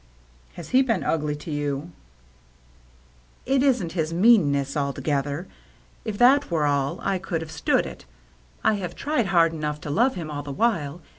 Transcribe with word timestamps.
"Has 0.55 0.69
he 0.69 0.81
been 0.81 1.03
ugly 1.03 1.35
to 1.35 1.51
you?"" 1.51 1.91
It 3.55 3.61
isn't 3.61 3.91
his 3.91 4.11
meanness 4.11 4.75
altogether. 4.75 5.47
If 6.03 6.17
that 6.17 6.49
were 6.49 6.65
all, 6.65 6.97
I 7.03 7.19
could 7.19 7.41
have 7.41 7.51
stood 7.51 7.85
it. 7.85 8.05
I 8.63 8.73
have 8.81 8.95
tried 8.95 9.27
hard 9.27 9.53
enough 9.53 9.79
to 9.81 9.91
love 9.91 10.15
him 10.15 10.31
all 10.31 10.41
the 10.41 10.51
while. 10.51 11.01